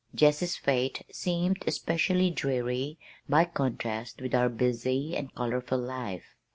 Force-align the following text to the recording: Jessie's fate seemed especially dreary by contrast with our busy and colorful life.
Jessie's 0.15 0.55
fate 0.57 1.03
seemed 1.11 1.61
especially 1.67 2.31
dreary 2.31 2.97
by 3.29 3.45
contrast 3.45 4.19
with 4.19 4.33
our 4.33 4.49
busy 4.49 5.15
and 5.15 5.31
colorful 5.35 5.77
life. 5.77 6.35